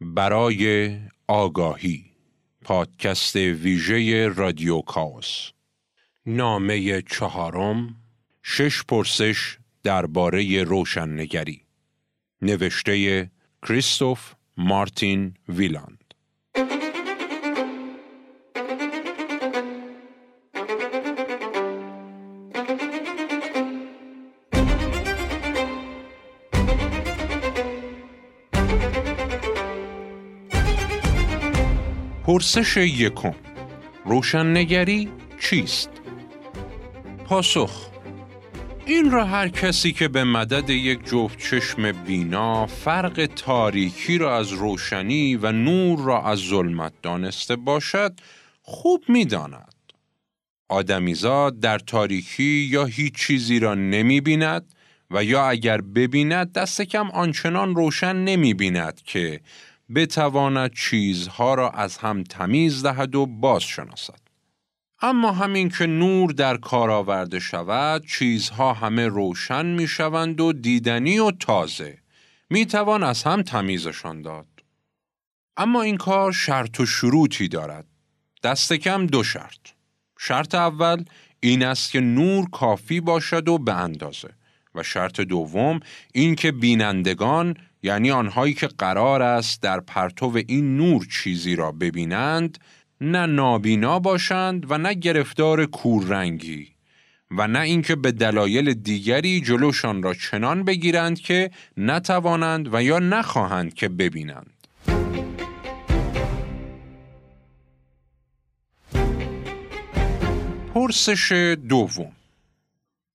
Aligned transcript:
برای 0.00 0.98
آگاهی 1.28 2.04
پادکست 2.62 3.36
ویژه 3.36 4.28
رادیو 4.28 4.80
کاوس. 4.80 5.50
نامه 6.26 7.02
چهارم 7.02 7.96
شش 8.42 8.84
پرسش 8.84 9.58
درباره 9.82 10.62
روشننگری. 10.62 11.62
نوشته 12.42 13.30
کریستوف 13.62 14.34
مارتین 14.56 15.34
ویلان. 15.48 15.98
پرسش 32.30 32.76
یکم 32.76 33.34
روشننگری 34.04 35.08
چیست؟ 35.40 35.90
پاسخ 37.24 37.90
این 38.86 39.10
را 39.10 39.24
هر 39.24 39.48
کسی 39.48 39.92
که 39.92 40.08
به 40.08 40.24
مدد 40.24 40.70
یک 40.70 41.04
جفت 41.04 41.38
چشم 41.38 41.92
بینا 41.92 42.66
فرق 42.66 43.28
تاریکی 43.36 44.18
را 44.18 44.36
از 44.36 44.52
روشنی 44.52 45.36
و 45.36 45.52
نور 45.52 45.98
را 45.98 46.22
از 46.22 46.38
ظلمت 46.38 46.92
دانسته 47.02 47.56
باشد 47.56 48.20
خوب 48.62 49.04
می 49.08 49.24
داند. 49.24 49.74
آدمیزاد 50.68 51.60
در 51.60 51.78
تاریکی 51.78 52.68
یا 52.70 52.84
هیچ 52.84 53.14
چیزی 53.14 53.58
را 53.58 53.74
نمی 53.74 54.20
بیند 54.20 54.74
و 55.10 55.24
یا 55.24 55.48
اگر 55.48 55.80
ببیند 55.80 56.52
دست 56.52 56.82
کم 56.82 57.10
آنچنان 57.10 57.74
روشن 57.74 58.16
نمی 58.16 58.54
بیند 58.54 59.00
که 59.04 59.40
بتواند 59.94 60.74
چیزها 60.74 61.54
را 61.54 61.70
از 61.70 61.98
هم 61.98 62.22
تمیز 62.22 62.82
دهد 62.82 63.14
و 63.14 63.26
باز 63.26 63.62
شناسد. 63.62 64.20
اما 65.02 65.32
همین 65.32 65.68
که 65.68 65.86
نور 65.86 66.30
در 66.30 66.56
کار 66.56 66.90
آورده 66.90 67.38
شود 67.38 68.06
چیزها 68.06 68.72
همه 68.72 69.06
روشن 69.06 69.66
می 69.66 69.88
شوند 69.88 70.40
و 70.40 70.52
دیدنی 70.52 71.18
و 71.18 71.30
تازه 71.30 71.98
می 72.50 72.66
توان 72.66 73.02
از 73.02 73.22
هم 73.22 73.42
تمیزشان 73.42 74.22
داد. 74.22 74.46
اما 75.56 75.82
این 75.82 75.96
کار 75.96 76.32
شرط 76.32 76.80
و 76.80 76.86
شروطی 76.86 77.48
دارد. 77.48 77.86
دست 78.42 78.72
کم 78.72 79.06
دو 79.06 79.22
شرط. 79.22 79.60
شرط 80.18 80.54
اول 80.54 81.04
این 81.40 81.64
است 81.64 81.90
که 81.90 82.00
نور 82.00 82.50
کافی 82.50 83.00
باشد 83.00 83.48
و 83.48 83.58
به 83.58 83.74
اندازه 83.74 84.30
و 84.74 84.82
شرط 84.82 85.20
دوم 85.20 85.80
این 86.12 86.34
که 86.34 86.52
بینندگان 86.52 87.56
یعنی 87.82 88.10
آنهایی 88.10 88.54
که 88.54 88.66
قرار 88.66 89.22
است 89.22 89.62
در 89.62 89.80
پرتو 89.80 90.38
این 90.48 90.76
نور 90.76 91.06
چیزی 91.06 91.56
را 91.56 91.72
ببینند 91.72 92.58
نه 93.00 93.26
نابینا 93.26 93.98
باشند 93.98 94.70
و 94.70 94.78
نه 94.78 94.94
گرفتار 94.94 95.66
کوررنگی 95.66 96.68
و 97.30 97.48
نه 97.48 97.60
اینکه 97.60 97.96
به 97.96 98.12
دلایل 98.12 98.74
دیگری 98.74 99.40
جلوشان 99.40 100.02
را 100.02 100.14
چنان 100.14 100.64
بگیرند 100.64 101.20
که 101.20 101.50
نتوانند 101.76 102.74
و 102.74 102.82
یا 102.82 102.98
نخواهند 102.98 103.74
که 103.74 103.88
ببینند. 103.88 104.50
پرسش 110.74 111.56
دوم 111.68 112.12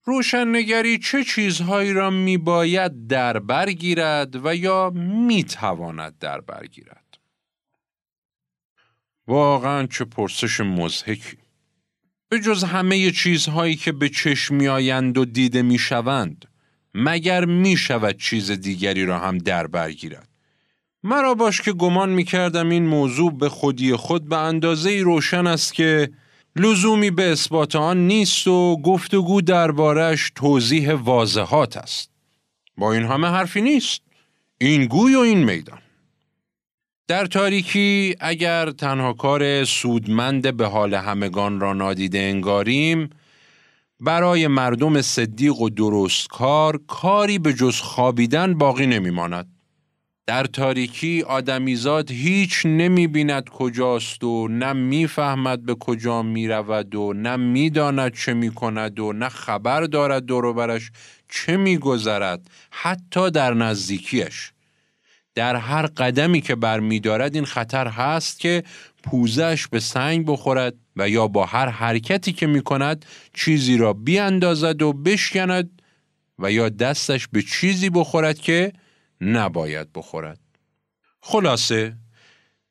روشننگری 0.08 0.98
چه 0.98 1.24
چیزهایی 1.24 1.92
را 1.92 2.10
می 2.10 2.38
باید 2.38 3.06
در 3.06 3.38
برگیرد 3.38 4.46
و 4.46 4.56
یا 4.56 4.90
می 4.94 5.44
تواند 5.44 6.18
در 6.18 6.40
برگیرد؟ 6.40 7.18
واقعا 9.26 9.86
چه 9.86 10.04
پرسش 10.04 10.60
مزهکی. 10.60 11.36
به 12.28 12.40
جز 12.40 12.64
همه 12.64 13.10
چیزهایی 13.10 13.76
که 13.76 13.92
به 13.92 14.08
چشم 14.08 14.54
می 14.54 14.68
آیند 14.68 15.18
و 15.18 15.24
دیده 15.24 15.62
می 15.62 15.78
شوند، 15.78 16.44
مگر 16.94 17.44
می 17.44 17.76
شود 17.76 18.16
چیز 18.16 18.50
دیگری 18.50 19.04
را 19.04 19.18
هم 19.18 19.38
در 19.38 19.66
برگیرد. 19.66 20.28
مرا 21.02 21.34
باش 21.34 21.60
که 21.60 21.72
گمان 21.72 22.10
می 22.10 22.24
کردم 22.24 22.68
این 22.68 22.86
موضوع 22.86 23.38
به 23.38 23.48
خودی 23.48 23.96
خود 23.96 24.28
به 24.28 24.36
اندازه 24.36 25.00
روشن 25.00 25.46
است 25.46 25.74
که 25.74 26.10
لزومی 26.58 27.10
به 27.10 27.32
اثبات 27.32 27.76
آن 27.76 28.06
نیست 28.06 28.46
و 28.46 28.76
گفتگو 28.82 29.40
دربارش 29.40 30.32
توضیح 30.34 30.92
واضحات 30.92 31.76
است. 31.76 32.10
با 32.78 32.92
این 32.92 33.02
همه 33.02 33.26
حرفی 33.26 33.60
نیست. 33.60 34.02
این 34.58 34.86
گوی 34.86 35.14
و 35.14 35.18
این 35.18 35.44
میدان. 35.44 35.78
در 37.08 37.26
تاریکی 37.26 38.16
اگر 38.20 38.70
تنها 38.70 39.12
کار 39.12 39.64
سودمند 39.64 40.56
به 40.56 40.66
حال 40.66 40.94
همگان 40.94 41.60
را 41.60 41.72
نادیده 41.72 42.18
انگاریم 42.18 43.10
برای 44.00 44.46
مردم 44.46 45.02
صدیق 45.02 45.60
و 45.60 45.70
درست 45.70 46.28
کار 46.28 46.80
کاری 46.86 47.38
به 47.38 47.52
جز 47.52 47.80
خوابیدن 47.80 48.54
باقی 48.54 48.86
نمیماند. 48.86 49.55
در 50.26 50.44
تاریکی 50.44 51.22
آدمیزاد 51.22 52.10
هیچ 52.10 52.66
نمی 52.66 53.06
بیند 53.06 53.48
کجاست 53.48 54.24
و 54.24 54.48
نه 54.48 54.72
می‌فهمد 54.72 55.66
به 55.66 55.74
کجا 55.74 56.22
می 56.22 56.48
رود 56.48 56.94
و 56.94 57.12
نه 57.12 57.36
می‌داند 57.36 58.14
چه 58.14 58.34
می 58.34 58.50
کند 58.54 59.00
و 59.00 59.12
نه 59.12 59.28
خبر 59.28 59.80
دارد 59.80 60.24
دوروبرش 60.24 60.90
چه 61.28 61.56
می 61.56 61.78
گذرد 61.78 62.50
حتی 62.70 63.30
در 63.30 63.54
نزدیکیش. 63.54 64.52
در 65.34 65.56
هر 65.56 65.86
قدمی 65.86 66.40
که 66.40 66.54
بر 66.54 66.80
می 66.80 67.00
دارد 67.00 67.34
این 67.34 67.44
خطر 67.44 67.88
هست 67.88 68.40
که 68.40 68.62
پوزش 69.02 69.66
به 69.66 69.80
سنگ 69.80 70.26
بخورد 70.26 70.74
و 70.96 71.08
یا 71.08 71.28
با 71.28 71.44
هر 71.44 71.68
حرکتی 71.68 72.32
که 72.32 72.46
می 72.46 72.60
کند 72.62 73.04
چیزی 73.34 73.76
را 73.76 73.92
بیاندازد 73.92 74.82
و 74.82 74.92
بشکند 74.92 75.82
و 76.38 76.52
یا 76.52 76.68
دستش 76.68 77.28
به 77.28 77.42
چیزی 77.42 77.90
بخورد 77.90 78.38
که 78.38 78.72
نباید 79.20 79.92
بخورد. 79.92 80.40
خلاصه 81.20 81.96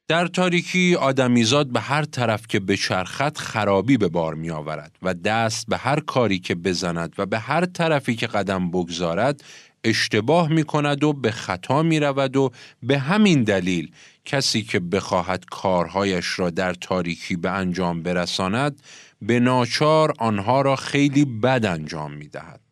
در 0.08 0.28
تاریکی 0.28 0.96
آدمیزاد 0.96 1.68
به 1.68 1.80
هر 1.80 2.06
طرف 2.06 2.48
که 2.48 2.60
بچرخد 2.60 3.38
خرابی 3.38 3.98
به 3.98 4.08
بار 4.08 4.34
می 4.34 4.50
آورد 4.50 4.98
و 5.02 5.14
دست 5.14 5.68
به 5.68 5.78
هر 5.78 6.00
کاری 6.00 6.40
که 6.40 6.56
بزند 6.56 7.16
و 7.18 7.26
به 7.26 7.40
هر 7.40 7.66
طرفی 7.66 8.16
که 8.16 8.28
قدم 8.28 8.72
بگذارد 8.72 9.44
اشتباه 9.84 10.50
می 10.50 10.64
کند 10.64 11.04
و 11.04 11.14
به 11.14 11.32
خطا 11.32 11.84
می 11.84 12.00
رود 12.00 12.38
و 12.38 12.52
به 12.84 13.00
همین 13.00 13.44
دلیل 13.44 13.92
کسی 14.26 14.62
که 14.62 14.80
بخواهد 14.80 15.46
کارهایش 15.46 16.40
را 16.40 16.50
در 16.50 16.74
تاریکی 16.74 17.36
به 17.36 17.52
انجام 17.52 18.04
برساند 18.04 18.82
به 19.22 19.40
ناچار 19.40 20.14
آنها 20.20 20.62
را 20.62 20.76
خیلی 20.76 21.26
بد 21.26 21.66
انجام 21.66 22.14
می 22.14 22.28
دهد. 22.28 22.65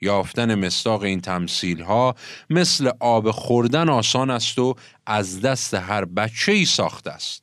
یافتن 0.00 0.54
مستاق 0.54 1.02
این 1.02 1.20
تمثیل 1.20 1.82
ها 1.82 2.14
مثل 2.50 2.90
آب 3.00 3.30
خوردن 3.30 3.88
آسان 3.88 4.30
است 4.30 4.58
و 4.58 4.74
از 5.06 5.40
دست 5.40 5.74
هر 5.74 6.04
بچه 6.04 6.52
ای 6.52 6.64
ساخته 6.64 7.10
است. 7.10 7.42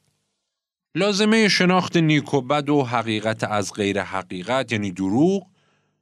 لازمه 0.96 1.50
شناخت 1.50 1.97
نیک 1.97 2.34
و 2.34 2.41
بد 2.41 2.69
و 2.69 2.84
حقیقت 2.84 3.44
از 3.44 3.74
غیر 3.74 4.02
حقیقت 4.02 4.72
یعنی 4.72 4.91
دروغ 4.91 5.47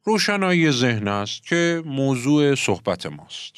روشنایی 0.03 0.72
ذهن 0.72 1.07
است 1.07 1.44
که 1.44 1.84
موضوع 1.85 2.56
صحبت 2.56 3.06
ماست. 3.06 3.53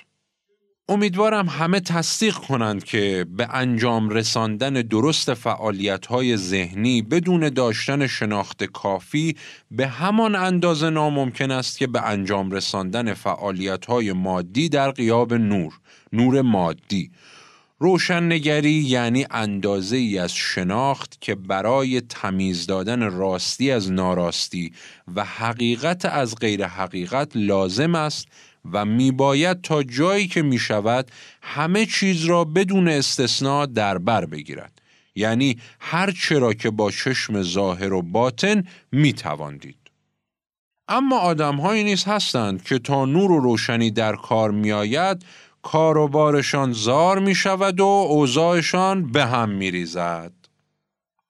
امیدوارم 0.89 1.49
همه 1.49 1.79
تصدیق 1.79 2.35
کنند 2.35 2.83
که 2.83 3.25
به 3.29 3.47
انجام 3.55 4.09
رساندن 4.09 4.73
درست 4.73 5.33
فعالیت 5.33 6.05
های 6.05 6.37
ذهنی 6.37 7.01
بدون 7.01 7.49
داشتن 7.49 8.07
شناخت 8.07 8.63
کافی 8.63 9.35
به 9.71 9.87
همان 9.87 10.35
اندازه 10.35 10.89
ناممکن 10.89 11.51
است 11.51 11.77
که 11.77 11.87
به 11.87 12.01
انجام 12.01 12.51
رساندن 12.51 13.13
فعالیت 13.13 13.85
های 13.85 14.13
مادی 14.13 14.69
در 14.69 14.91
قیاب 14.91 15.33
نور، 15.33 15.73
نور 16.13 16.41
مادی. 16.41 17.11
روشننگری 17.79 18.71
یعنی 18.71 19.25
اندازه 19.31 19.97
ای 19.97 20.17
از 20.17 20.33
شناخت 20.33 21.21
که 21.21 21.35
برای 21.35 22.01
تمیز 22.01 22.65
دادن 22.65 23.11
راستی 23.11 23.71
از 23.71 23.91
ناراستی 23.91 24.73
و 25.15 25.23
حقیقت 25.23 26.05
از 26.05 26.35
غیر 26.35 26.65
حقیقت 26.65 27.31
لازم 27.35 27.95
است 27.95 28.27
و 28.71 28.85
میباید 28.85 29.61
تا 29.61 29.83
جایی 29.83 30.27
که 30.27 30.41
می 30.41 30.59
شود 30.59 31.11
همه 31.41 31.85
چیز 31.85 32.25
را 32.25 32.43
بدون 32.43 32.87
استثنا 32.87 33.65
در 33.65 33.97
بر 33.97 34.25
بگیرد 34.25 34.81
یعنی 35.15 35.57
هر 35.79 36.11
چرا 36.11 36.53
که 36.53 36.69
با 36.69 36.91
چشم 36.91 37.41
ظاهر 37.41 37.93
و 37.93 38.01
باطن 38.01 38.63
می 38.91 39.13
تواندید. 39.13 39.77
اما 40.87 41.19
آدم 41.19 41.55
هایی 41.55 41.83
نیز 41.83 42.03
هستند 42.03 42.63
که 42.63 42.79
تا 42.79 43.05
نور 43.05 43.31
و 43.31 43.39
روشنی 43.39 43.91
در 43.91 44.15
کار 44.15 44.51
می 44.51 44.71
آید 44.71 45.25
کار 45.61 45.97
و 45.97 46.07
بارشان 46.07 46.73
زار 46.73 47.19
می 47.19 47.35
شود 47.35 47.79
و 47.79 47.85
اوضاعشان 47.85 49.11
به 49.11 49.25
هم 49.25 49.49
می 49.49 49.71
ریزد. 49.71 50.42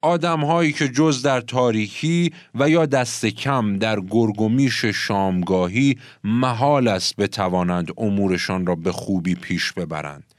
آدم 0.04 0.40
هایی 0.44 0.72
که 0.72 0.88
جز 0.88 1.22
در 1.22 1.40
تاریکی 1.40 2.32
و 2.54 2.70
یا 2.70 2.86
دست 2.86 3.26
کم 3.26 3.78
در 3.78 4.00
گرگومیش 4.00 4.84
شامگاهی 4.84 5.98
محال 6.24 6.88
است 6.88 7.16
بتوانند 7.16 7.92
امورشان 7.96 8.66
را 8.66 8.74
به 8.74 8.92
خوبی 8.92 9.34
پیش 9.34 9.72
ببرند. 9.72 10.34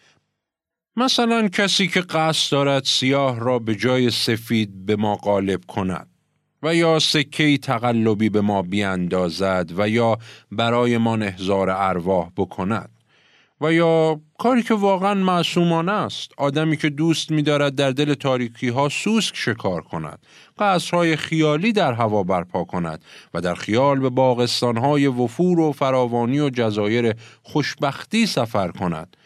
مثلا 0.95 1.47
کسی 1.47 1.88
که 1.88 2.01
قصد 2.01 2.51
دارد 2.51 2.83
سیاه 2.83 3.39
را 3.39 3.59
به 3.59 3.75
جای 3.75 4.09
سفید 4.09 4.85
به 4.85 4.95
ما 4.95 5.15
غالب 5.15 5.65
کند 5.67 6.07
و 6.63 6.75
یا 6.75 7.00
سکهی 7.00 7.57
تقلبی 7.57 8.29
به 8.29 8.41
ما 8.41 8.62
بیاندازد 8.62 9.71
و 9.77 9.89
یا 9.89 10.17
برای 10.51 10.97
ما 10.97 11.15
احضار 11.15 11.69
ارواح 11.69 12.29
بکند 12.38 12.94
و 13.62 13.74
یا 13.74 14.22
کاری 14.40 14.63
که 14.63 14.74
واقعا 14.74 15.13
معصومانه 15.13 15.92
است. 15.92 16.31
آدمی 16.38 16.78
که 16.78 16.90
دوست 16.90 17.31
می‌دارد 17.31 17.75
در 17.75 17.92
دل 17.92 18.13
تاریکی 18.13 18.68
ها 18.68 18.90
سوسک 18.90 19.36
شکار 19.36 19.81
کند. 19.81 20.19
قصرهای 20.60 21.16
خیالی 21.16 21.74
در 21.74 21.94
هوا 21.94 22.24
برپا 22.24 22.63
کند 22.63 23.06
و 23.34 23.42
در 23.42 23.56
خیال 23.56 24.00
به 24.00 24.10
باغستانهای 24.10 25.07
وفور 25.07 25.60
و 25.60 25.72
فراوانی 25.72 26.40
و 26.40 26.50
جزایر 26.50 27.13
خوشبختی 27.44 28.25
سفر 28.25 28.72
کند. 28.72 29.18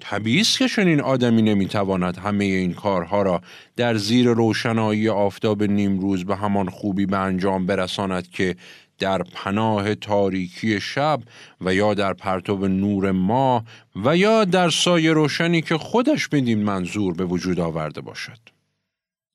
طبیعی 0.00 0.40
است 0.40 0.58
که 0.58 0.68
چنین 0.68 1.00
آدمی 1.00 1.42
نمی‌تواند 1.42 2.16
همه 2.16 2.44
این 2.44 2.74
کارها 2.74 3.22
را 3.22 3.40
در 3.76 3.94
زیر 3.94 4.28
روشنایی 4.28 5.08
آفتاب 5.08 5.62
نیمروز 5.62 6.24
به 6.24 6.36
همان 6.36 6.70
خوبی 6.70 7.06
به 7.06 7.18
انجام 7.18 7.66
برساند 7.66 8.28
که 8.28 8.56
در 8.98 9.22
پناه 9.22 9.94
تاریکی 9.94 10.80
شب 10.80 11.20
و 11.60 11.74
یا 11.74 11.94
در 11.94 12.12
پرتو 12.12 12.68
نور 12.68 13.10
ما 13.10 13.64
و 14.04 14.16
یا 14.16 14.44
در 14.44 14.70
سایه 14.70 15.12
روشنی 15.12 15.62
که 15.62 15.78
خودش 15.78 16.28
بدین 16.28 16.62
منظور 16.64 17.14
به 17.14 17.24
وجود 17.24 17.60
آورده 17.60 18.00
باشد. 18.00 18.38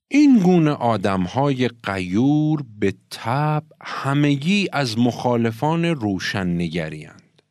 این 0.08 0.40
گونه 0.40 0.72
آدمهای 0.72 1.70
قیور 1.84 2.64
به 2.80 2.94
تب 3.12 3.64
همگی 3.82 4.70
از 4.74 5.00
مخالفان 5.00 5.86
روشن 5.86 6.48
نگریند 6.48 7.42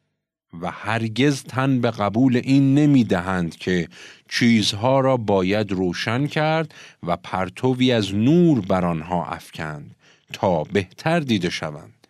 و 0.60 0.70
هرگز 0.70 1.42
تن 1.42 1.80
به 1.80 1.90
قبول 1.90 2.36
این 2.36 2.74
نمی 2.74 3.04
دهند 3.04 3.56
که 3.56 3.88
چیزها 4.28 5.00
را 5.00 5.16
باید 5.16 5.72
روشن 5.72 6.26
کرد 6.26 6.74
و 7.02 7.16
پرتوی 7.16 7.92
از 7.92 8.14
نور 8.14 8.60
بر 8.60 8.84
آنها 8.84 9.26
افکند 9.26 9.96
تا 10.32 10.64
بهتر 10.64 11.20
دیده 11.20 11.50
شوند. 11.50 12.01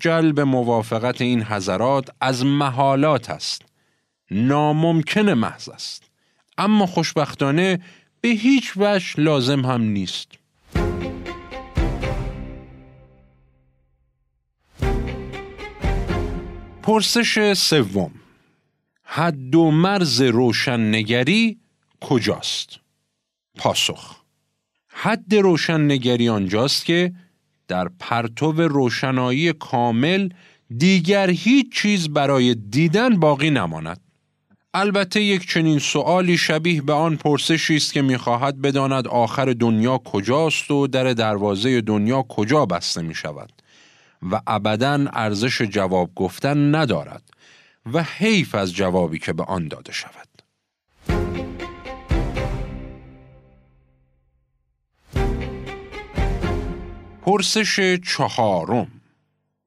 جلب 0.00 0.40
موافقت 0.40 1.20
این 1.20 1.42
حضرات 1.42 2.08
از 2.20 2.44
محالات 2.44 3.30
است. 3.30 3.62
ناممکن 4.30 5.30
محض 5.30 5.68
است. 5.68 6.10
اما 6.58 6.86
خوشبختانه 6.86 7.80
به 8.20 8.28
هیچ 8.28 8.72
وجه 8.76 9.20
لازم 9.20 9.60
هم 9.60 9.82
نیست. 9.82 10.28
پرسش 16.82 17.52
سوم. 17.52 18.10
حد 19.04 19.54
و 19.54 19.70
مرز 19.70 20.22
روشننگری 20.22 21.58
کجاست؟ 22.00 22.78
پاسخ. 23.56 24.20
حد 24.88 25.34
روشننگری 25.34 26.28
آنجاست 26.28 26.84
که 26.84 27.12
در 27.70 27.88
پرتو 28.00 28.52
روشنایی 28.52 29.52
کامل 29.52 30.28
دیگر 30.76 31.30
هیچ 31.30 31.72
چیز 31.72 32.08
برای 32.08 32.54
دیدن 32.54 33.20
باقی 33.20 33.50
نماند. 33.50 34.00
البته 34.74 35.22
یک 35.22 35.48
چنین 35.48 35.78
سوالی 35.78 36.38
شبیه 36.38 36.82
به 36.82 36.92
آن 36.92 37.16
پرسشی 37.16 37.76
است 37.76 37.92
که 37.92 38.02
می‌خواهد 38.02 38.62
بداند 38.62 39.08
آخر 39.08 39.52
دنیا 39.52 39.98
کجاست 39.98 40.70
و 40.70 40.86
در 40.86 41.12
دروازه 41.12 41.80
دنیا 41.80 42.22
کجا 42.22 42.66
بسته 42.66 43.02
می 43.02 43.14
شود 43.14 43.52
و 44.30 44.40
ابدا 44.46 45.06
ارزش 45.12 45.62
جواب 45.62 46.10
گفتن 46.14 46.74
ندارد 46.74 47.22
و 47.92 48.02
حیف 48.02 48.54
از 48.54 48.74
جوابی 48.74 49.18
که 49.18 49.32
به 49.32 49.44
آن 49.44 49.68
داده 49.68 49.92
شود. 49.92 50.29
پرسش 57.30 57.98
چهارم 58.06 58.86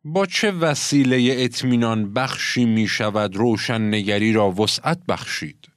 با 0.04 0.26
چه 0.26 0.52
وسیله 0.52 1.36
اطمینان 1.38 2.14
بخشی 2.14 2.66
می 2.66 2.88
شود 2.88 3.36
روشن 3.36 3.82
نگری 3.82 4.34
را 4.34 4.52
وسعت 4.52 4.98
بخشید؟ 5.08 5.68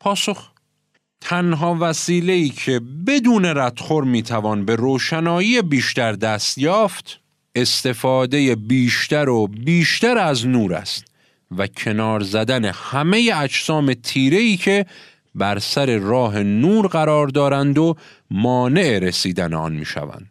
پاسخ 0.00 0.50
تنها 1.20 1.76
وسیله 1.80 2.32
ای 2.32 2.48
که 2.48 2.80
بدون 3.06 3.44
ردخور 3.44 4.04
می 4.04 4.22
توان 4.22 4.64
به 4.64 4.76
روشنایی 4.76 5.62
بیشتر 5.62 6.12
دست 6.12 6.58
یافت 6.58 7.20
استفاده 7.54 8.54
بیشتر 8.54 9.28
و 9.28 9.46
بیشتر 9.46 10.18
از 10.18 10.46
نور 10.46 10.74
است 10.74 11.04
و 11.56 11.66
کنار 11.66 12.20
زدن 12.20 12.64
همه 12.64 13.32
اجسام 13.34 13.94
تیره 13.94 14.38
ای 14.38 14.56
که 14.56 14.86
بر 15.34 15.58
سر 15.58 15.98
راه 15.98 16.42
نور 16.42 16.86
قرار 16.86 17.28
دارند 17.28 17.78
و 17.78 17.96
مانع 18.30 18.98
رسیدن 18.98 19.54
آن 19.54 19.72
می 19.72 19.84
شوند. 19.84 20.30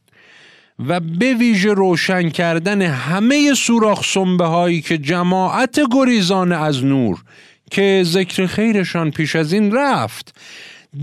و 0.79 0.99
به 0.99 1.33
ویژه 1.33 1.73
روشن 1.73 2.29
کردن 2.29 2.81
همه 2.81 3.53
سوراخ 3.53 4.05
سنبه 4.05 4.45
هایی 4.45 4.81
که 4.81 4.97
جماعت 4.97 5.79
گریزان 5.91 6.51
از 6.51 6.85
نور 6.85 7.23
که 7.71 8.03
ذکر 8.05 8.45
خیرشان 8.45 9.11
پیش 9.11 9.35
از 9.35 9.53
این 9.53 9.75
رفت 9.75 10.35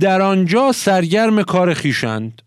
در 0.01 0.23
آنجا 0.23 0.73
سرگرم 0.73 1.43
کار 1.43 1.75
خیشند 1.75 2.43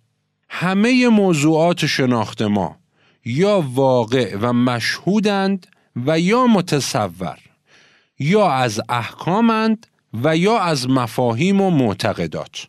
همه 0.50 1.08
موضوعات 1.08 1.86
شناخت 1.86 2.42
ما 2.42 2.78
یا 3.26 3.66
واقع 3.74 4.36
و 4.42 4.54
مشهودند 4.54 5.68
و 6.06 6.20
یا 6.20 6.48
متصور 6.48 7.38
یا 8.20 8.52
از 8.52 8.82
احکامند 8.90 9.88
و 10.24 10.38
یا 10.38 10.60
از 10.60 10.90
مفاهیم 10.90 11.62
و 11.62 11.70
معتقدات. 11.70 12.68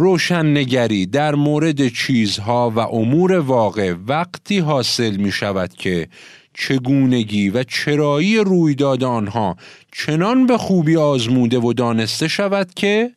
روشننگری 0.00 1.06
در 1.06 1.34
مورد 1.34 1.88
چیزها 1.88 2.70
و 2.70 2.78
امور 2.78 3.38
واقع 3.38 3.94
وقتی 4.06 4.58
حاصل 4.58 5.16
می 5.16 5.32
شود 5.32 5.74
که 5.74 6.08
چگونگی 6.54 7.50
و 7.50 7.62
چرایی 7.62 8.36
رویداد 8.36 9.04
آنها 9.04 9.56
چنان 9.92 10.46
به 10.46 10.58
خوبی 10.58 10.96
آزموده 10.96 11.58
و 11.58 11.72
دانسته 11.72 12.28
شود 12.28 12.74
که 12.74 13.10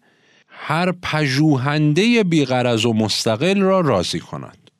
هر 0.47 0.91
پژوهنده 0.91 2.23
بیغرض 2.23 2.85
و 2.85 2.93
مستقل 2.93 3.61
را 3.61 3.81
راضی 3.81 4.19
کند. 4.19 4.71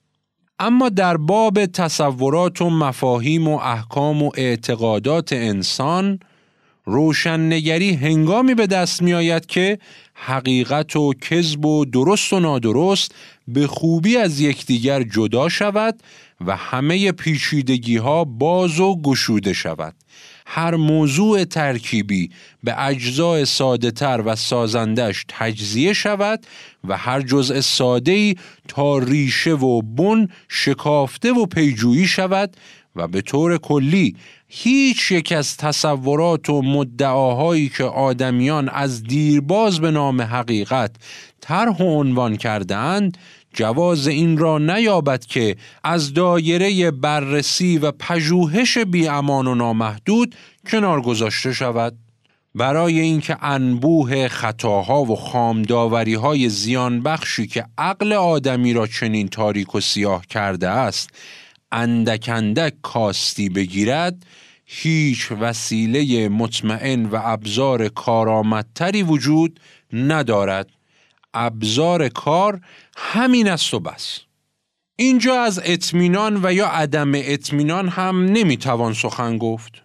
اما 0.60 0.90
در 0.90 1.18
باب 1.18 1.66
تصورات 1.66 2.62
و 2.62 2.70
مفاهیم 2.70 3.48
و 3.48 3.58
احکام 3.58 4.24
و 4.24 4.32
اعتقادات 4.36 5.34
انسان 5.34 6.20
روشننگری 6.92 7.94
هنگامی 7.94 8.54
به 8.54 8.68
دست 8.68 9.02
می 9.02 9.14
آید 9.14 9.46
که 9.46 9.80
حقیقت 10.14 10.96
و 10.96 11.14
کذب 11.14 11.66
و 11.66 11.86
درست 11.86 12.34
و 12.34 12.40
نادرست 12.40 13.16
به 13.48 13.68
خوبی 13.68 14.18
از 14.18 14.40
یکدیگر 14.40 15.04
جدا 15.04 15.50
شود 15.50 16.04
و 16.46 16.56
همه 16.56 17.12
پیچیدگی 17.12 17.98
ها 17.98 18.24
باز 18.24 18.80
و 18.80 19.02
گشوده 19.02 19.54
شود. 19.54 19.96
هر 20.46 20.76
موضوع 20.76 21.44
ترکیبی 21.44 22.30
به 22.64 22.86
اجزای 22.86 23.46
ساده 23.46 23.92
تر 23.92 24.22
و 24.26 24.36
سازندش 24.36 25.26
تجزیه 25.28 25.94
شود 25.94 26.46
و 26.88 26.98
هر 26.98 27.22
جزء 27.22 27.62
ساده 27.62 28.36
تا 28.68 28.98
ریشه 28.98 29.54
و 29.54 29.82
بن 29.82 30.28
شکافته 30.50 31.32
و 31.32 31.46
پیجویی 31.46 32.08
شود 32.08 32.58
و 32.96 33.08
به 33.08 33.22
طور 33.22 33.58
کلی 33.58 34.16
هیچ 34.48 35.12
یک 35.12 35.32
از 35.32 35.58
تصورات 35.58 36.50
و 36.50 36.62
مدعاهایی 36.62 37.70
که 37.70 37.84
آدمیان 37.84 38.70
از 38.70 39.04
دیرباز 39.04 39.80
به 39.80 39.92
نام 39.92 40.22
حقیقت 40.22 40.96
طرح 41.42 41.78
و 41.78 41.84
عنوان 41.84 42.36
کردهاند 42.36 43.18
جواز 43.54 44.08
این 44.08 44.38
را 44.38 44.58
نیابد 44.58 45.26
که 45.26 45.56
از 45.84 46.14
دایره 46.14 46.92
بررسی 46.92 47.78
و 47.78 47.92
پژوهش 47.92 48.78
امان 49.10 49.48
و 49.48 49.56
نامحدود 49.56 50.36
کنار 50.72 51.02
گذاشته 51.02 51.54
شود. 51.54 51.98
برای 52.56 53.00
اینکه 53.00 53.38
انبوه 53.42 54.28
خطاها 54.28 55.04
و 55.04 55.16
خامداوری 55.16 56.14
های 56.14 56.50
زیان 56.50 57.04
که 57.48 57.66
عقل 57.78 58.14
آدمی 58.14 58.74
را 58.74 58.88
چنین 58.88 59.28
تاریک 59.28 59.76
و 59.76 59.80
سیاه 59.80 60.26
کرده 60.26 60.70
است 60.70 61.10
اندک 61.72 62.74
کاستی 62.82 63.50
بگیرد 63.50 64.26
هیچ 64.66 65.32
وسیله 65.32 66.30
مطمئن 66.30 67.06
و 67.06 67.20
ابزار 67.24 67.88
کارآمدتری 67.88 69.04
وجود 69.04 69.60
ندارد. 69.94 70.70
ابزار 71.34 72.10
کار 72.10 72.62
همین 72.98 73.50
است 73.50 73.74
و 73.74 73.80
بس. 73.80 74.20
اینجا 74.96 75.42
از 75.42 75.62
اطمینان 75.64 76.40
و 76.44 76.54
یا 76.54 76.68
عدم 76.68 77.12
اطمینان 77.16 77.90
هم 77.90 78.26
نمی‌توان 78.26 78.94
سخن 78.94 79.38
گفت. 79.38 79.82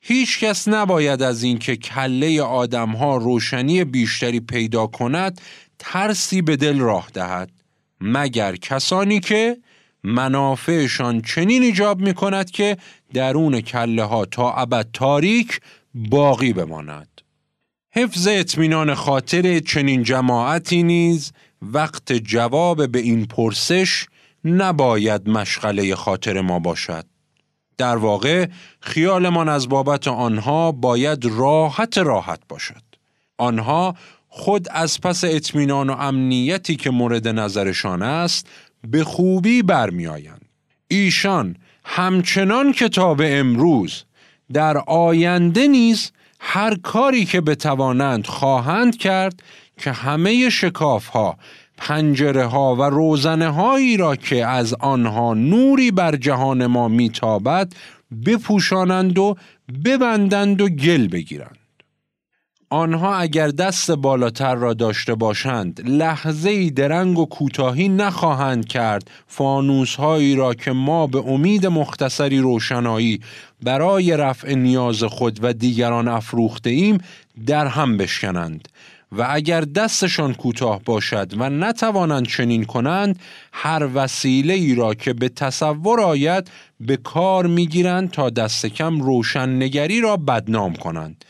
هیچ 0.00 0.40
کس 0.40 0.68
نباید 0.68 1.22
از 1.22 1.42
اینکه 1.42 1.76
کله 1.76 2.42
آدمها 2.42 3.16
روشنی 3.16 3.84
بیشتری 3.84 4.40
پیدا 4.40 4.86
کند 4.86 5.40
ترسی 5.78 6.42
به 6.42 6.56
دل 6.56 6.78
راه 6.78 7.08
دهد 7.14 7.50
مگر 8.00 8.56
کسانی 8.56 9.20
که 9.20 9.56
منافعشان 10.04 11.20
چنین 11.20 11.62
ایجاب 11.62 12.00
می 12.00 12.14
کند 12.14 12.50
که 12.50 12.76
درون 13.14 13.60
کله 13.60 14.02
ها 14.02 14.24
تا 14.24 14.52
ابد 14.52 14.86
تاریک 14.92 15.60
باقی 15.94 16.52
بماند 16.52 17.08
حفظ 17.90 18.28
اطمینان 18.30 18.94
خاطر 18.94 19.58
چنین 19.58 20.02
جماعتی 20.02 20.82
نیز 20.82 21.32
وقت 21.62 22.12
جواب 22.12 22.92
به 22.92 22.98
این 22.98 23.26
پرسش 23.26 24.06
نباید 24.44 25.28
مشغله 25.28 25.94
خاطر 25.94 26.40
ما 26.40 26.58
باشد. 26.58 27.04
در 27.78 27.96
واقع 27.96 28.46
خیالمان 28.80 29.48
از 29.48 29.68
بابت 29.68 30.08
آنها 30.08 30.72
باید 30.72 31.24
راحت 31.24 31.98
راحت 31.98 32.40
باشد. 32.48 32.82
آنها 33.38 33.94
خود 34.28 34.68
از 34.70 35.00
پس 35.00 35.24
اطمینان 35.24 35.90
و 35.90 35.92
امنیتی 35.92 36.76
که 36.76 36.90
مورد 36.90 37.28
نظرشان 37.28 38.02
است 38.02 38.48
به 38.90 39.04
خوبی 39.04 39.62
برمیآیند. 39.62 40.44
ایشان 40.88 41.56
همچنان 41.84 42.72
کتاب 42.72 43.20
امروز 43.24 44.04
در 44.52 44.78
آینده 44.78 45.66
نیز 45.66 46.12
هر 46.40 46.74
کاری 46.74 47.24
که 47.24 47.40
بتوانند 47.40 48.26
خواهند 48.26 48.96
کرد 48.96 49.42
که 49.76 49.92
همه 49.92 50.50
شکاف 50.50 51.06
ها 51.06 51.38
پنجره 51.76 52.44
ها 52.46 52.74
و 52.74 52.82
روزنه 52.82 53.48
هایی 53.48 53.96
را 53.96 54.16
که 54.16 54.46
از 54.46 54.74
آنها 54.74 55.34
نوری 55.34 55.90
بر 55.90 56.16
جهان 56.16 56.66
ما 56.66 56.88
میتابد 56.88 57.72
بپوشانند 58.26 59.18
و 59.18 59.36
ببندند 59.84 60.60
و 60.60 60.68
گل 60.68 61.08
بگیرند 61.08 61.57
آنها 62.70 63.16
اگر 63.16 63.48
دست 63.48 63.90
بالاتر 63.90 64.54
را 64.54 64.74
داشته 64.74 65.14
باشند 65.14 65.80
لحظه 65.84 66.70
درنگ 66.70 67.18
و 67.18 67.26
کوتاهی 67.26 67.88
نخواهند 67.88 68.66
کرد. 68.66 69.10
فانوس 69.26 69.94
هایی 69.94 70.36
را 70.36 70.54
که 70.54 70.72
ما 70.72 71.06
به 71.06 71.18
امید 71.18 71.66
مختصری 71.66 72.38
روشنایی 72.38 73.20
برای 73.62 74.16
رفع 74.16 74.54
نیاز 74.54 75.04
خود 75.04 75.38
و 75.42 75.52
دیگران 75.52 76.08
افروخته 76.08 76.70
ایم 76.70 76.98
در 77.46 77.66
هم 77.66 77.96
بشکنند. 77.96 78.68
و 79.12 79.26
اگر 79.30 79.60
دستشان 79.60 80.34
کوتاه 80.34 80.80
باشد 80.84 81.32
و 81.36 81.50
نتوانند 81.50 82.26
چنین 82.26 82.64
کنند 82.64 83.18
هر 83.52 83.88
وسیله 83.94 84.54
ای 84.54 84.74
را 84.74 84.94
که 84.94 85.12
به 85.12 85.28
تصور 85.28 86.00
آید 86.00 86.50
به 86.80 86.96
کار 86.96 87.46
می‌گیرند 87.46 88.10
تا 88.10 88.30
دست 88.30 88.66
کم 88.66 89.00
روشن 89.00 89.48
نگری 89.48 90.00
را 90.00 90.16
بدنام 90.16 90.74
کنند. 90.74 91.24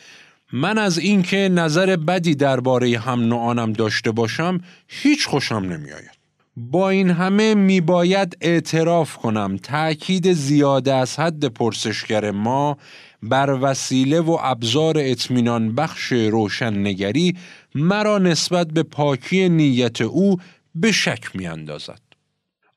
من 0.53 0.79
از 0.79 0.99
اینکه 0.99 1.37
نظر 1.37 1.97
بدی 1.97 2.35
درباره 2.35 2.99
هم 2.99 3.21
نوعانم 3.21 3.73
داشته 3.73 4.11
باشم 4.11 4.61
هیچ 4.89 5.27
خوشم 5.27 5.55
نمیآید. 5.55 6.19
با 6.57 6.91
این 6.91 7.11
همه 7.11 7.55
میباید 7.55 8.37
اعتراف 8.41 9.17
کنم 9.17 9.57
تأکید 9.57 10.33
زیاده 10.33 10.95
از 10.95 11.19
حد 11.19 11.45
پرسشگر 11.45 12.31
ما 12.31 12.79
بر 13.23 13.59
وسیله 13.61 14.21
و 14.21 14.39
ابزار 14.41 14.95
اطمینان 14.99 15.75
بخش 15.75 16.13
روشننگری 16.13 17.37
مرا 17.75 18.19
نسبت 18.19 18.67
به 18.69 18.83
پاکی 18.83 19.49
نیت 19.49 20.01
او 20.01 20.37
به 20.75 20.93
شک 20.93 21.37
می 21.37 21.47
اندازد. 21.47 22.08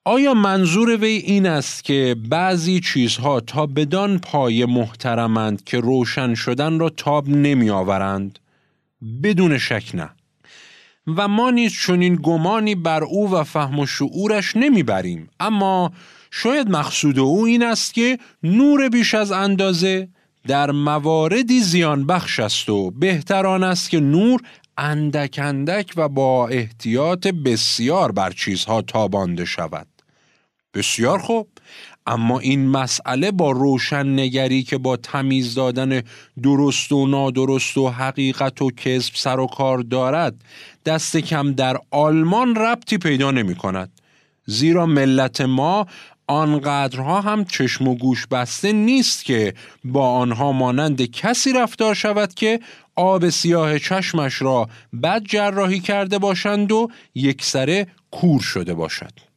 آیا 0.05 0.33
منظور 0.33 0.89
وی 0.89 1.07
این 1.07 1.45
است 1.45 1.83
که 1.83 2.15
بعضی 2.29 2.79
چیزها 2.79 3.39
تا 3.39 3.65
بدان 3.65 4.19
پای 4.19 4.65
محترمند 4.65 5.63
که 5.63 5.79
روشن 5.79 6.33
شدن 6.33 6.79
را 6.79 6.89
تاب 6.89 7.29
نمی 7.29 7.69
آورند؟ 7.69 8.39
بدون 9.23 9.57
شک 9.57 9.91
نه. 9.93 10.09
و 11.17 11.27
ما 11.27 11.51
نیز 11.51 11.73
چنین 11.73 12.19
گمانی 12.23 12.75
بر 12.75 13.03
او 13.03 13.31
و 13.31 13.43
فهم 13.43 13.79
و 13.79 13.85
شعورش 13.85 14.57
نمی‌بریم 14.57 15.29
اما 15.39 15.91
شاید 16.31 16.69
مقصود 16.69 17.19
او 17.19 17.45
این 17.45 17.63
است 17.63 17.93
که 17.93 18.19
نور 18.43 18.89
بیش 18.89 19.13
از 19.13 19.31
اندازه 19.31 20.07
در 20.47 20.71
مواردی 20.71 21.59
زیان 21.59 22.07
بخش 22.07 22.39
است 22.39 22.69
و 22.69 22.91
بهتران 22.91 23.63
است 23.63 23.89
که 23.89 23.99
نور 23.99 24.41
اندک 24.77 25.39
اندک 25.43 25.93
و 25.95 26.09
با 26.09 26.47
احتیاط 26.47 27.27
بسیار 27.27 28.11
بر 28.11 28.31
چیزها 28.31 28.81
تابانده 28.81 29.45
شود. 29.45 29.87
بسیار 30.73 31.19
خوب. 31.19 31.47
اما 32.07 32.39
این 32.39 32.67
مسئله 32.67 33.31
با 33.31 33.51
روشن 33.51 34.19
نگری 34.19 34.63
که 34.63 34.77
با 34.77 34.97
تمیز 34.97 35.55
دادن 35.55 36.03
درست 36.43 36.91
و 36.91 37.07
نادرست 37.07 37.77
و 37.77 37.89
حقیقت 37.89 38.61
و 38.61 38.71
کذب 38.71 39.13
سر 39.15 39.39
و 39.39 39.47
کار 39.47 39.79
دارد 39.79 40.35
دست 40.85 41.17
کم 41.17 41.53
در 41.53 41.77
آلمان 41.91 42.55
ربطی 42.55 42.97
پیدا 42.97 43.31
نمی 43.31 43.55
کند 43.55 43.91
زیرا 44.45 44.85
ملت 44.85 45.41
ما 45.41 45.87
آنقدرها 46.27 47.21
هم 47.21 47.45
چشم 47.45 47.87
و 47.87 47.95
گوش 47.95 48.27
بسته 48.27 48.71
نیست 48.71 49.25
که 49.25 49.53
با 49.83 50.11
آنها 50.11 50.51
مانند 50.51 51.01
کسی 51.01 51.53
رفتار 51.53 51.93
شود 51.93 52.33
که 52.33 52.59
آب 52.95 53.29
سیاه 53.29 53.79
چشمش 53.79 54.41
را 54.41 54.69
بد 55.03 55.23
جراحی 55.23 55.79
کرده 55.79 56.19
باشند 56.19 56.71
و 56.71 56.87
یکسره 57.15 57.87
کور 58.11 58.41
شده 58.41 58.73
باشد. 58.73 59.30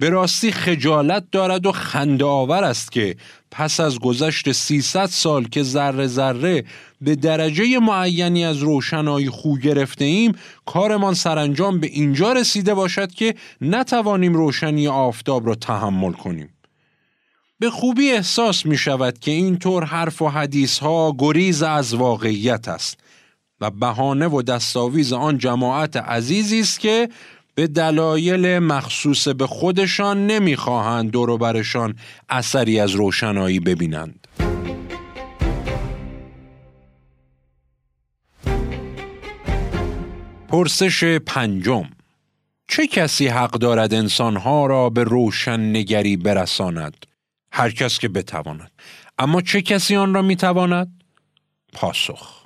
به 0.00 0.10
راستی 0.10 0.52
خجالت 0.52 1.24
دارد 1.32 1.66
و 1.66 1.72
خنده 1.72 2.24
آور 2.24 2.64
است 2.64 2.92
که 2.92 3.16
پس 3.50 3.80
از 3.80 3.98
گذشت 3.98 4.52
300 4.52 5.06
سال 5.06 5.44
که 5.44 5.62
ذره 5.62 6.06
ذره 6.06 6.64
به 7.00 7.14
درجه 7.16 7.78
معینی 7.78 8.44
از 8.44 8.58
روشنایی 8.58 9.28
خو 9.28 9.58
گرفته 9.58 10.04
ایم 10.04 10.32
کارمان 10.66 11.14
سرانجام 11.14 11.80
به 11.80 11.86
اینجا 11.86 12.32
رسیده 12.32 12.74
باشد 12.74 13.12
که 13.12 13.34
نتوانیم 13.60 14.34
روشنی 14.34 14.88
آفتاب 14.88 15.46
را 15.46 15.54
تحمل 15.54 16.12
کنیم. 16.12 16.48
به 17.58 17.70
خوبی 17.70 18.10
احساس 18.10 18.66
می 18.66 18.76
شود 18.76 19.18
که 19.18 19.30
اینطور 19.30 19.84
حرف 19.84 20.22
و 20.22 20.28
حدیث 20.28 20.78
ها 20.78 21.14
گریز 21.18 21.62
از 21.62 21.94
واقعیت 21.94 22.68
است 22.68 22.98
و 23.60 23.70
بهانه 23.70 24.28
و 24.28 24.42
دستاویز 24.42 25.12
آن 25.12 25.38
جماعت 25.38 25.96
عزیزی 25.96 26.60
است 26.60 26.80
که 26.80 27.08
به 27.60 27.66
دلایل 27.66 28.58
مخصوص 28.58 29.28
به 29.28 29.46
خودشان 29.46 30.26
نمی‌خواهند 30.26 31.12
برشان 31.36 31.94
اثری 32.28 32.80
از 32.80 32.90
روشنایی 32.90 33.60
ببینند. 33.60 34.28
پرسش 40.48 41.04
پنجم 41.04 41.84
چه 42.68 42.86
کسی 42.86 43.28
حق 43.28 43.50
دارد 43.50 43.94
انسانها 43.94 44.66
را 44.66 44.90
به 44.90 45.04
روشن 45.04 45.60
نگری 45.60 46.16
برساند؟ 46.16 47.06
هر 47.52 47.70
کس 47.70 47.98
که 47.98 48.08
بتواند. 48.08 48.70
اما 49.18 49.40
چه 49.40 49.62
کسی 49.62 49.96
آن 49.96 50.14
را 50.14 50.22
می‌تواند؟ 50.22 51.02
پاسخ 51.72 52.44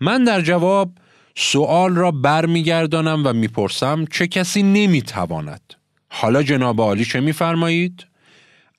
من 0.00 0.24
در 0.24 0.40
جواب 0.40 0.92
سوال 1.36 1.94
را 1.94 2.10
برمیگردانم 2.10 3.22
و 3.26 3.32
می‌پرسم 3.32 4.04
چه 4.04 4.26
کسی 4.26 4.62
نمی‌تواند. 4.62 5.74
حالا 6.08 6.42
جناب 6.42 6.80
عالی 6.80 7.04
چه 7.04 7.20
میفرمایید؟ 7.20 8.06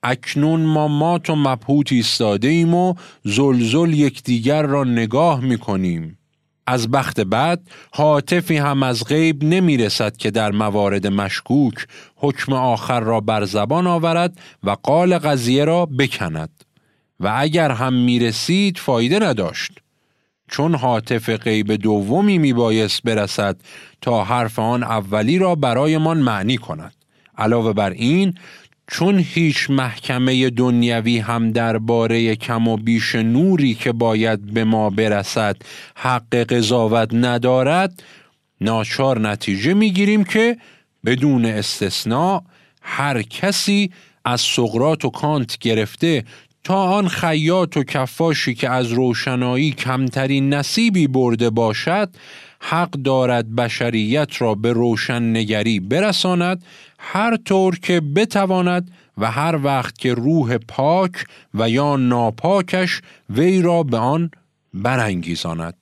اکنون 0.04 0.62
ما 0.62 0.88
مات 0.88 1.30
و 1.30 1.36
مبهوت 1.36 1.92
ایستاده 1.92 2.48
ایم 2.48 2.74
و 2.74 2.94
زلزل 3.24 3.94
یکدیگر 3.94 4.62
را 4.62 4.84
نگاه 4.84 5.40
می‌کنیم. 5.40 6.18
از 6.68 6.92
بخت 6.92 7.20
بعد 7.20 7.62
حاطفی 7.92 8.58
هم 8.58 8.84
از 8.84 9.04
غیب 9.06 9.44
نمی 9.44 9.78
رسد 9.78 10.18
که 10.18 10.32
در 10.32 10.52
موارد 10.52 11.08
مشکوک 11.08 11.88
حکم 12.16 12.54
آخر 12.54 13.00
را 13.00 13.20
بر 13.20 13.46
زبان 13.46 13.88
آورد 13.88 14.40
و 14.64 14.76
قال 14.84 15.18
قضیه 15.18 15.66
را 15.66 15.86
بکند. 15.86 16.50
و 17.20 17.34
اگر 17.38 17.72
هم 17.72 17.94
می 17.94 18.20
رسید 18.20 18.78
فایده 18.78 19.20
نداشت. 19.20 19.72
چون 20.52 20.76
حاطف 20.76 21.30
غیب 21.30 21.76
دومی 21.76 22.38
می 22.38 22.54
بایست 22.54 23.04
برسد 23.04 23.58
تا 24.02 24.24
حرف 24.24 24.60
آن 24.60 24.84
اولی 24.84 25.38
را 25.38 25.56
برایمان 25.56 26.18
معنی 26.18 26.58
کند. 26.58 26.94
علاوه 27.38 27.74
بر 27.74 27.90
این 27.90 28.34
چون 28.88 29.20
هیچ 29.20 29.70
محکمه 29.70 30.50
دنیوی 30.50 31.20
هم 31.20 31.52
درباره 31.52 32.36
کم 32.36 32.68
و 32.68 32.78
بیش 32.78 33.16
نوری 33.16 33.74
که 33.74 33.92
باید 33.92 34.54
به 34.54 34.64
ما 34.64 34.90
برسد 34.90 35.58
حق 35.96 36.36
قضاوت 36.36 37.10
ندارد 37.14 38.04
ناچار 38.62 39.20
نتیجه 39.20 39.74
می‌گیریم 39.74 40.24
که 40.24 40.58
بدون 41.06 41.46
استثناء 41.46 42.42
هر 42.82 43.22
کسی 43.22 43.92
از 44.26 44.42
سقرات 44.42 45.06
و 45.06 45.10
کانت 45.10 45.58
گرفته 45.58 46.24
تا 46.64 46.84
آن 46.84 47.08
خیاط 47.08 47.78
و 47.78 47.84
کفاشی 47.84 48.56
که 48.56 48.70
از 48.70 48.92
روشنایی 48.92 49.72
کمترین 49.72 50.54
نصیبی 50.54 51.08
برده 51.08 51.50
باشد 51.50 52.10
حق 52.60 52.92
دارد 52.92 53.56
بشریت 53.56 54.42
را 54.42 54.56
به 54.56 54.74
روشن 54.74 55.38
نگری 55.38 55.80
برساند 55.80 56.64
هر 57.00 57.38
طور 57.46 57.80
که 57.80 58.02
بتواند 58.02 58.92
و 59.18 59.32
هر 59.32 59.60
وقت 59.64 59.98
که 59.98 60.14
روح 60.14 60.58
پاک 60.58 61.12
و 61.54 61.70
یا 61.70 61.96
ناپاکش 61.96 63.02
وی 63.30 63.62
را 63.62 63.84
به 63.84 63.98
آن 63.98 64.32
برانگیزاند. 64.74 65.76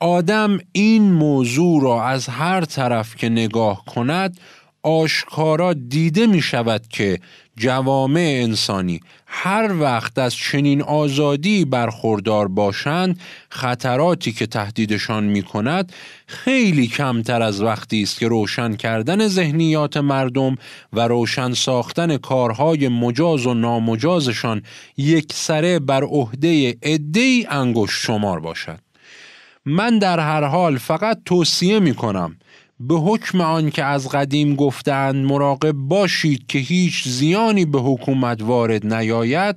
آدم 0.00 0.58
این 0.72 1.12
موضوع 1.12 1.82
را 1.82 2.04
از 2.04 2.28
هر 2.28 2.64
طرف 2.64 3.16
که 3.16 3.28
نگاه 3.28 3.84
کند 3.84 4.40
آشکارا 4.82 5.72
دیده 5.72 6.26
می 6.26 6.42
شود 6.42 6.86
که 6.88 7.20
جوامع 7.60 8.40
انسانی 8.42 9.00
هر 9.26 9.80
وقت 9.80 10.18
از 10.18 10.34
چنین 10.34 10.82
آزادی 10.82 11.64
برخوردار 11.64 12.48
باشند 12.48 13.20
خطراتی 13.50 14.32
که 14.32 14.46
تهدیدشان 14.46 15.24
می 15.24 15.42
کند 15.42 15.92
خیلی 16.26 16.86
کمتر 16.86 17.42
از 17.42 17.62
وقتی 17.62 18.02
است 18.02 18.18
که 18.18 18.28
روشن 18.28 18.76
کردن 18.76 19.28
ذهنیات 19.28 19.96
مردم 19.96 20.56
و 20.92 21.08
روشن 21.08 21.52
ساختن 21.52 22.16
کارهای 22.16 22.88
مجاز 22.88 23.46
و 23.46 23.54
نامجازشان 23.54 24.62
یک 24.96 25.32
سره 25.32 25.78
بر 25.78 26.04
عهده 26.04 26.76
عدهای 26.82 27.46
انگشت 27.50 28.04
شمار 28.04 28.40
باشد. 28.40 28.78
من 29.64 29.98
در 29.98 30.20
هر 30.20 30.44
حال 30.44 30.78
فقط 30.78 31.18
توصیه 31.24 31.80
می 31.80 31.94
کنم 31.94 32.36
به 32.80 32.94
حکم 32.94 33.40
آن 33.40 33.70
که 33.70 33.84
از 33.84 34.08
قدیم 34.08 34.54
گفتند 34.54 35.24
مراقب 35.24 35.72
باشید 35.72 36.46
که 36.46 36.58
هیچ 36.58 37.08
زیانی 37.08 37.64
به 37.64 37.80
حکومت 37.80 38.42
وارد 38.42 38.94
نیاید 38.94 39.56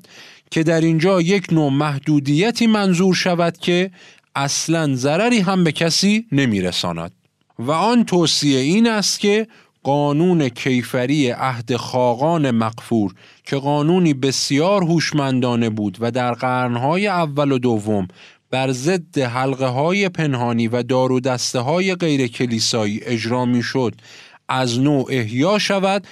که 0.52 0.64
در 0.64 0.82
اینجا 0.82 1.22
یک 1.22 1.48
نوع 1.52 1.72
محدودیتی 1.72 2.68
منظور 2.68 3.16
شود 3.16 3.58
که 3.58 3.92
اصلا 4.36 4.96
ضرری 4.96 5.40
هم 5.40 5.64
به 5.64 5.72
کسی 5.72 6.26
نمیرساند. 6.32 7.12
و 7.60 7.72
آن 7.72 8.06
توصیه 8.06 8.60
این 8.60 8.88
است 8.88 9.20
که 9.20 9.48
قانون 9.84 10.50
کیفری 10.50 11.30
عهد 11.30 11.76
خاقان 11.76 12.52
مقفور 12.52 13.14
که 13.46 13.56
قانونی 13.56 14.14
بسیار 14.14 14.84
هوشمندانه 14.84 15.70
بود 15.70 15.98
و 16.00 16.12
در 16.12 16.34
قرنهای 16.34 17.08
اول 17.08 17.52
و 17.52 17.58
دوم 17.58 18.08
بر 18.54 18.72
ضد 18.72 19.20
حلقه 19.20 19.66
های 19.66 20.10
پنهانی 20.10 20.68
و 20.68 20.84
دارو 20.84 21.20
دسته 21.20 21.60
های 21.60 21.96
غیر 21.96 22.28
کلیسایی 22.28 23.00
اجرا 23.04 23.46
می 23.46 23.64
شد 23.64 23.96
از 24.50 24.80
نوع 24.80 25.06
احیا 25.10 25.60
شود 25.60 26.08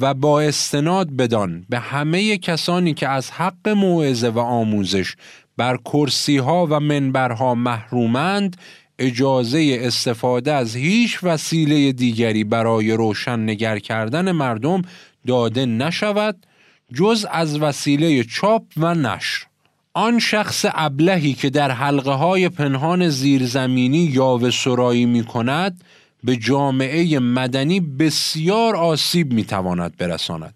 و 0.00 0.14
با 0.14 0.40
استناد 0.40 1.10
بدان 1.10 1.66
به 1.68 1.78
همه 1.78 2.38
کسانی 2.38 2.94
که 2.94 3.08
از 3.08 3.30
حق 3.30 3.68
موعظه 3.68 4.28
و 4.28 4.38
آموزش 4.38 5.14
بر 5.56 5.76
کرسی 5.76 6.36
ها 6.36 6.66
و 6.70 6.80
منبرها 6.80 7.54
محرومند 7.54 8.56
اجازه 8.98 9.78
استفاده 9.80 10.52
از 10.52 10.76
هیچ 10.76 11.18
وسیله 11.22 11.92
دیگری 11.92 12.44
برای 12.44 12.92
روشن 12.92 13.40
نگر 13.40 13.78
کردن 13.78 14.32
مردم 14.32 14.82
داده 15.26 15.66
نشود 15.66 16.46
جز 16.94 17.26
از 17.30 17.58
وسیله 17.58 18.24
چاپ 18.24 18.62
و 18.76 18.94
نشر. 18.94 19.51
آن 19.94 20.18
شخص 20.18 20.64
ابلهی 20.68 21.34
که 21.34 21.50
در 21.50 21.70
حلقه 21.70 22.10
های 22.10 22.48
پنهان 22.48 23.08
زیرزمینی 23.08 23.98
یاوه 23.98 24.50
سرایی 24.50 25.06
می 25.06 25.24
کند 25.24 25.84
به 26.24 26.36
جامعه 26.36 27.18
مدنی 27.18 27.80
بسیار 27.80 28.76
آسیب 28.76 29.32
می 29.32 29.44
تواند 29.44 29.96
برساند. 29.96 30.54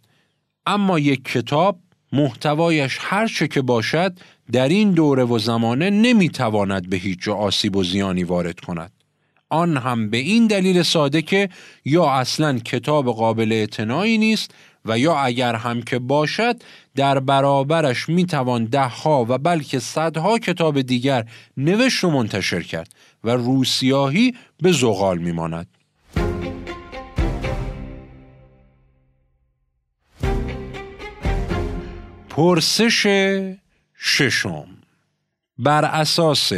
اما 0.67 0.99
یک 0.99 1.25
کتاب 1.25 1.79
محتوایش 2.13 2.99
هر 3.01 3.27
چه 3.27 3.49
که 3.49 3.63
باشد 3.63 4.19
در 4.53 4.69
این 4.69 4.91
دوره 4.91 5.25
و 5.25 5.39
زمانه 5.39 5.91
نمی 5.91 6.29
تواند 6.29 6.91
به 6.91 6.97
هیچ 6.97 7.19
جا 7.23 7.35
آسیب 7.35 7.77
و 7.77 7.85
زیانی 7.85 8.25
وارد 8.25 8.61
کند. 8.61 8.93
آن 9.49 9.77
هم 9.77 10.11
به 10.11 10.17
این 10.17 10.47
دلیل 10.47 10.83
ساده 10.83 11.23
که 11.23 11.49
یا 11.85 12.11
اصلا 12.11 12.59
کتاب 12.59 13.13
قابل 13.13 13.53
اعتنایی 13.53 14.19
نیست 14.19 14.51
و 14.89 14.99
یا 14.99 15.17
اگر 15.17 15.55
هم 15.55 15.83
که 15.83 15.99
باشد 15.99 16.63
در 16.95 17.19
برابرش 17.19 18.09
می‌توان 18.09 18.65
دهها 18.65 19.27
و 19.29 19.39
بلکه 19.39 19.79
صدها 19.79 20.39
کتاب 20.39 20.81
دیگر 20.81 21.25
نوشت 21.57 22.05
و 22.05 22.11
منتشر 22.11 22.63
کرد 22.63 22.95
و 23.25 23.31
روسیاهی 23.31 24.35
به 24.63 24.73
زغال 24.73 25.19
میماند. 25.19 25.67
پرسش 32.29 33.07
ششم 33.99 34.67
بر 35.59 35.85
اساس 35.85 36.53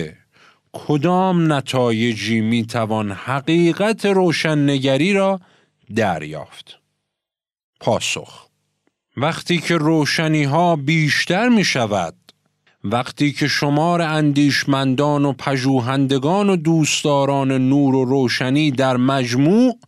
کدام 0.72 1.52
نتایجی 1.52 2.40
می‌توان 2.40 3.12
حقیقت 3.12 4.06
روشننگری 4.06 5.12
را 5.12 5.40
دریافت 5.96 6.78
پاسخ. 7.80 8.48
وقتی 9.16 9.58
که 9.58 9.76
روشنی 9.76 10.44
ها 10.44 10.76
بیشتر 10.76 11.48
می 11.48 11.64
شود 11.64 12.14
وقتی 12.84 13.32
که 13.32 13.48
شمار 13.48 14.02
اندیشمندان 14.02 15.24
و 15.24 15.32
پژوهندگان 15.32 16.50
و 16.50 16.56
دوستداران 16.56 17.52
نور 17.68 17.94
و 17.94 18.04
روشنی 18.04 18.70
در 18.70 18.96
مجموع 18.96 19.78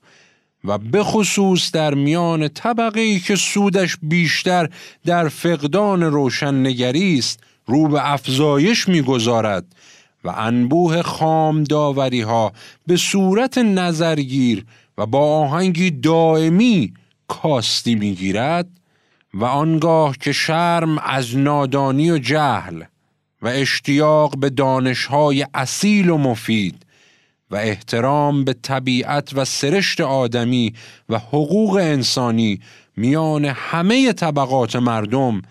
و 0.64 0.78
به 0.78 1.04
خصوص 1.04 1.72
در 1.72 1.94
میان 1.94 2.48
طبقه 2.48 3.00
ای 3.00 3.20
که 3.20 3.36
سودش 3.36 3.96
بیشتر 4.02 4.68
در 5.04 5.28
فقدان 5.28 6.02
روشننگری 6.02 7.18
است 7.18 7.40
رو 7.66 7.88
به 7.88 8.12
افزایش 8.12 8.88
می‌گذارد 8.88 9.64
و 10.24 10.28
انبوه 10.36 11.02
خام 11.02 11.64
داوری 11.64 12.20
ها 12.20 12.52
به 12.86 12.96
صورت 12.96 13.58
نظرگیر 13.58 14.64
و 14.98 15.06
با 15.06 15.38
آهنگی 15.38 15.90
دائمی 15.90 16.92
کاستی 17.30 17.94
می‌گیرد 17.94 18.66
و 19.34 19.44
آنگاه 19.44 20.16
که 20.20 20.32
شرم 20.32 20.98
از 20.98 21.36
نادانی 21.36 22.10
و 22.10 22.18
جهل 22.18 22.82
و 23.42 23.48
اشتیاق 23.48 24.38
به 24.38 24.50
دانشهای 24.50 25.46
اصیل 25.54 26.10
و 26.10 26.18
مفید 26.18 26.86
و 27.50 27.56
احترام 27.56 28.44
به 28.44 28.52
طبیعت 28.52 29.30
و 29.34 29.44
سرشت 29.44 30.00
آدمی 30.00 30.74
و 31.08 31.18
حقوق 31.18 31.76
انسانی 31.76 32.60
میان 32.96 33.44
همه 33.44 34.12
طبقات 34.12 34.76
مردم 34.76 35.42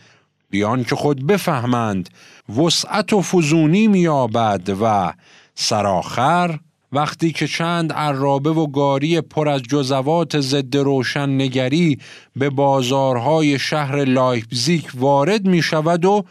بیان 0.49 0.83
که 0.83 0.95
خود 0.95 1.27
بفهمند 1.27 2.09
وسعت 2.57 3.13
و 3.13 3.21
فزونی 3.21 3.87
میابد 3.87 4.77
و 4.81 5.13
سراخر 5.55 6.59
وقتی 6.91 7.31
که 7.31 7.47
چند 7.47 7.93
عرابه 7.93 8.49
و 8.49 8.67
گاری 8.67 9.21
پر 9.21 9.49
از 9.49 9.61
جزوات 9.61 10.39
ضد 10.39 10.77
روشن 10.77 11.29
نگری 11.29 11.97
به 12.35 12.49
بازارهای 12.49 13.59
شهر 13.59 14.05
لایپزیک 14.05 14.91
وارد 14.95 15.45
می 15.45 15.61
شود 15.61 16.05
و 16.05 16.25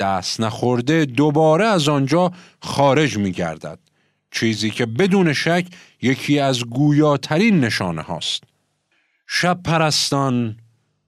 دست 0.00 0.40
نخورده 0.40 1.04
دوباره 1.04 1.64
از 1.64 1.88
آنجا 1.88 2.32
خارج 2.60 3.18
می 3.18 3.32
گردد. 3.32 3.78
چیزی 4.30 4.70
که 4.70 4.86
بدون 4.86 5.32
شک 5.32 5.66
یکی 6.02 6.38
از 6.38 6.64
گویاترین 6.64 7.60
نشانه 7.60 8.02
هاست. 8.02 8.44
شب 9.26 9.62
پرستان 9.62 10.56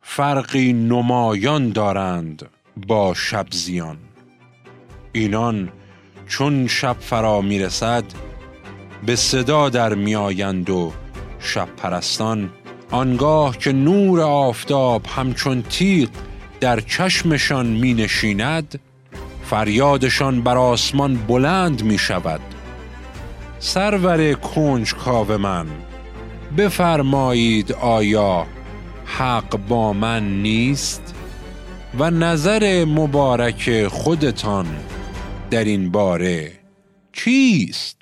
فرقی 0.03 0.73
نمایان 0.73 1.71
دارند 1.71 2.49
با 2.87 3.15
شب 3.15 3.47
زیان. 3.51 3.99
اینان 5.13 5.73
چون 6.29 6.67
شب 6.67 6.97
فرا 7.01 7.41
می 7.41 7.59
رسد 7.59 8.05
به 9.07 9.17
صدا 9.17 9.69
در 9.69 9.95
میآیند 9.95 10.71
و 10.71 10.93
شب 11.39 11.69
پرستان 11.77 12.51
آنگاه 12.91 13.59
که 13.59 13.73
نور 13.73 14.21
آفتاب 14.21 15.07
همچون 15.07 15.63
تیغ 15.63 16.09
در 16.61 16.81
چشمشان 16.81 17.67
می 17.67 17.95
نشیند 17.95 18.81
فریادشان 19.45 20.41
بر 20.41 20.57
آسمان 20.57 21.15
بلند 21.15 21.83
می 21.83 21.99
شود 21.99 22.41
سرور 23.59 24.33
کنج 24.33 24.95
کاو 24.95 25.39
من 25.39 25.67
بفرمایید 26.59 27.73
آیا 27.73 28.47
حق 29.05 29.59
با 29.69 29.93
من 29.93 30.43
نیست 30.43 31.15
و 31.99 32.11
نظر 32.11 32.85
مبارک 32.85 33.87
خودتان 33.87 34.67
در 35.51 35.65
این 35.65 35.91
باره 35.91 36.53
چیست؟ 37.13 37.97